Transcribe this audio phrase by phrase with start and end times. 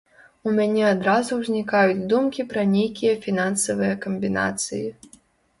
[0.51, 4.83] У мяне адразу ўзнікаюць думкі пра нейкія фінансавыя камбінацыі.